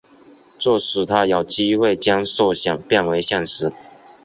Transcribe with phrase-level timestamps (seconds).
[0.57, 3.71] 这使他有机会将设想变为现实。